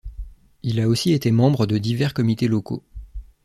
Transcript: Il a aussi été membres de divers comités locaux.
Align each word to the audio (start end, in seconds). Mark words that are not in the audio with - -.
Il 0.63 0.79
a 0.81 0.87
aussi 0.87 1.11
été 1.13 1.29
membres 1.29 1.67
de 1.67 1.77
divers 1.77 2.15
comités 2.15 2.47
locaux. 2.47 2.83